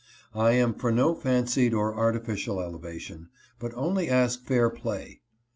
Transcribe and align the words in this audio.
I 0.33 0.53
am 0.53 0.73
for 0.73 0.91
no 0.91 1.13
fancied 1.13 1.75
or 1.75 1.93
artificial 1.95 2.59
elevation, 2.59 3.29
but 3.59 3.71
only 3.75 4.09
ask 4.09 4.43
fair 4.43 4.67
play. 4.71 5.21